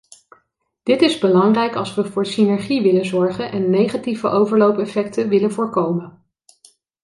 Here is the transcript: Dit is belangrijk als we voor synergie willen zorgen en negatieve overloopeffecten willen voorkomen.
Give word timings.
Dit 0.83 1.01
is 1.01 1.17
belangrijk 1.19 1.75
als 1.75 1.93
we 1.95 2.05
voor 2.05 2.25
synergie 2.25 2.81
willen 2.81 3.05
zorgen 3.05 3.51
en 3.51 3.69
negatieve 3.69 4.27
overloopeffecten 4.27 5.29
willen 5.29 5.51
voorkomen. 5.51 6.23